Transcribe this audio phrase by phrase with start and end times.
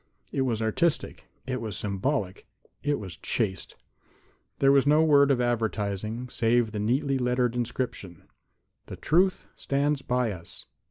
[0.31, 2.47] It was artistic; it was symbolic;
[2.81, 3.75] it was chaste.
[4.57, 10.01] There was no word of advertising save the neatly lettered inscription: _________________________||| The Truth stands
[10.01, 10.65] by us.